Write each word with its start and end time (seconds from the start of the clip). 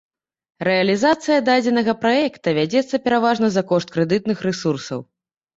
Рэалізацыя 0.67 1.43
дадзенага 1.49 1.93
праекта 2.05 2.53
вядзецца 2.59 3.01
пераважна 3.07 3.47
за 3.57 3.65
кошт 3.73 3.87
крэдытных 3.97 4.37
рэсурсаў. 4.49 4.99